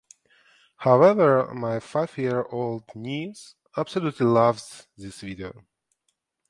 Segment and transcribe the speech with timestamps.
[0.77, 5.63] However my five year old niece absolutely loves this video.